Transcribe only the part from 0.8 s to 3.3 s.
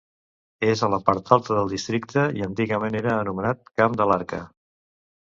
a la part alta del districte i antigament era